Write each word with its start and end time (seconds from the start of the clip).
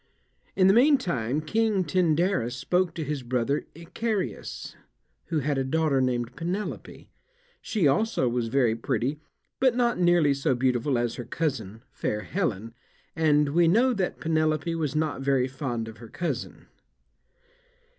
In 0.55 0.65
the 0.65 0.73
meantime 0.73 1.41
King 1.41 1.83
Tyndarus 1.83 2.55
spoke 2.55 2.95
to 2.95 3.03
his 3.03 3.21
brother 3.21 3.67
Icarius, 3.75 4.75
who 5.27 5.41
had 5.41 5.59
a 5.59 5.63
daughter 5.63 6.01
named 6.01 6.35
Penelope. 6.35 7.11
She 7.61 7.87
also 7.87 8.27
was 8.27 8.47
very 8.47 8.75
pretty, 8.75 9.19
but 9.59 9.75
not 9.75 9.99
nearly 9.99 10.33
so 10.33 10.55
beautiful 10.55 10.97
as 10.97 11.17
her 11.17 11.25
cousin, 11.25 11.83
fair 11.91 12.21
Helen, 12.21 12.73
and 13.15 13.49
we 13.49 13.67
know 13.67 13.93
that 13.93 14.19
Penelope 14.19 14.73
was 14.73 14.95
not 14.95 15.21
very 15.21 15.47
fond 15.47 15.87
of 15.87 15.97
her 15.99 16.09
cousin. 16.09 16.65